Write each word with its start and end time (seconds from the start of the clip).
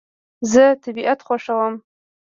زه 0.51 0.63
طبیعت 0.83 1.19
خوښوم 1.27 1.73